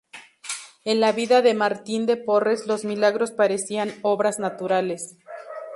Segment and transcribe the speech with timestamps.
[0.83, 5.15] En la vida de Martín de Porres los milagros parecían obras naturales.